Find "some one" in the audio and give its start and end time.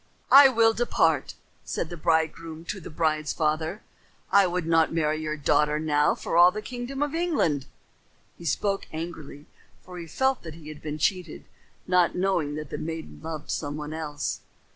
13.51-13.93